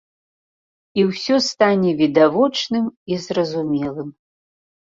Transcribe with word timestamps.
І 1.01 1.03
ўсё 1.09 1.35
стане 1.49 1.91
відавочным 2.01 2.85
і 3.13 3.21
зразумелым. 3.27 4.09